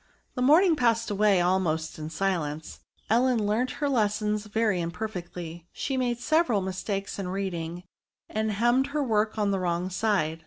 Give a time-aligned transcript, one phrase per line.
[0.33, 6.19] The morning passed away almost in silence; Ellen learnt her lessons very imperfectly; she made
[6.19, 7.83] several mistakes in reading,
[8.27, 10.39] and hemmed her work on the wrong side.